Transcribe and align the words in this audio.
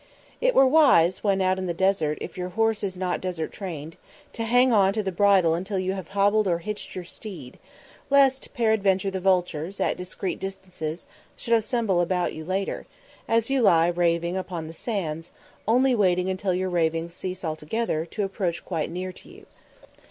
It 0.41 0.55
were 0.55 0.65
wise 0.65 1.23
when 1.23 1.41
out 1.41 1.59
in 1.59 1.67
the 1.67 1.75
desert, 1.75 2.17
if 2.21 2.35
your 2.35 2.49
horse 2.49 2.83
is 2.83 2.97
not 2.97 3.21
desert 3.21 3.51
trained, 3.51 3.97
to 4.33 4.43
hang 4.45 4.73
on 4.73 4.93
to 4.93 5.03
the 5.03 5.11
bridle 5.11 5.53
until 5.53 5.77
you 5.77 5.93
have 5.93 6.07
hobbled 6.07 6.47
or 6.47 6.57
hitched 6.57 6.95
your 6.95 7.03
steed, 7.03 7.59
lest 8.09 8.51
peradventure 8.55 9.11
the 9.11 9.19
vultures, 9.19 9.79
at 9.79 9.91
a 9.91 9.95
discreet 9.97 10.39
distance, 10.39 11.05
should 11.37 11.53
assemble 11.53 12.01
about 12.01 12.33
you 12.33 12.43
later, 12.43 12.87
as 13.27 13.51
you 13.51 13.61
lie 13.61 13.89
raving 13.89 14.35
upon 14.35 14.65
the 14.65 14.73
sands, 14.73 15.29
only 15.67 15.93
waiting 15.93 16.31
until 16.31 16.55
your 16.55 16.71
ravings 16.71 17.13
cease 17.13 17.45
altogether, 17.45 18.03
to 18.07 18.23
approach 18.23 18.65
quite 18.65 18.89
near 18.89 19.11
to 19.11 19.29
you. 19.29 19.45